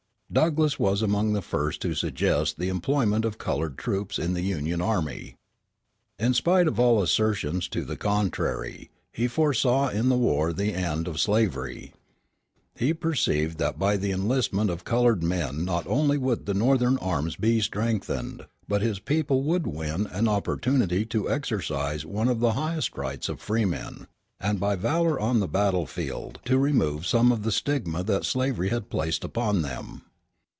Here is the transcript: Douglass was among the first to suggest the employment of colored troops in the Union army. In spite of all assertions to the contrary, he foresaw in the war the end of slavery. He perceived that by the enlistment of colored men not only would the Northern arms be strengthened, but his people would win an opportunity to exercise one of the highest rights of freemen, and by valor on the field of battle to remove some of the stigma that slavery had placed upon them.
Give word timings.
Douglass 0.33 0.79
was 0.79 1.01
among 1.01 1.33
the 1.33 1.41
first 1.41 1.81
to 1.81 1.93
suggest 1.93 2.57
the 2.57 2.69
employment 2.69 3.25
of 3.25 3.37
colored 3.37 3.77
troops 3.77 4.17
in 4.17 4.31
the 4.33 4.39
Union 4.41 4.81
army. 4.81 5.35
In 6.17 6.33
spite 6.33 6.69
of 6.69 6.79
all 6.79 7.03
assertions 7.03 7.67
to 7.67 7.83
the 7.83 7.97
contrary, 7.97 8.89
he 9.11 9.27
foresaw 9.27 9.89
in 9.89 10.07
the 10.07 10.15
war 10.15 10.53
the 10.53 10.73
end 10.73 11.09
of 11.09 11.19
slavery. 11.19 11.91
He 12.77 12.93
perceived 12.93 13.57
that 13.57 13.77
by 13.77 13.97
the 13.97 14.13
enlistment 14.13 14.69
of 14.69 14.85
colored 14.85 15.21
men 15.21 15.65
not 15.65 15.85
only 15.85 16.17
would 16.17 16.45
the 16.45 16.53
Northern 16.53 16.97
arms 16.99 17.35
be 17.35 17.59
strengthened, 17.59 18.45
but 18.69 18.81
his 18.81 18.99
people 18.99 19.43
would 19.43 19.67
win 19.67 20.05
an 20.07 20.29
opportunity 20.29 21.05
to 21.07 21.29
exercise 21.29 22.05
one 22.05 22.29
of 22.29 22.39
the 22.39 22.53
highest 22.53 22.95
rights 22.97 23.27
of 23.27 23.41
freemen, 23.41 24.07
and 24.39 24.61
by 24.61 24.77
valor 24.77 25.19
on 25.19 25.41
the 25.41 25.45
field 25.89 26.33
of 26.33 26.33
battle 26.37 26.41
to 26.45 26.57
remove 26.57 27.05
some 27.05 27.33
of 27.33 27.43
the 27.43 27.51
stigma 27.51 28.01
that 28.01 28.23
slavery 28.23 28.69
had 28.69 28.89
placed 28.89 29.25
upon 29.25 29.61
them. 29.61 30.03